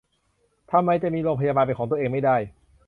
[0.71, 2.37] ทำไมจะมีโรงพยาบาลเป็นของตัวเองไม่ได้